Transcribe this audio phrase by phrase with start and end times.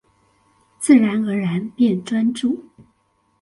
[0.79, 2.65] 自然而然變專注